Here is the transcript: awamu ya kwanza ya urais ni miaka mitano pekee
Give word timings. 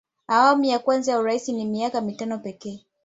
awamu 0.27 0.63
ya 0.65 0.79
kwanza 0.79 1.11
ya 1.11 1.19
urais 1.19 1.47
ni 1.49 1.65
miaka 1.65 2.01
mitano 2.01 2.37
pekee 2.39 2.85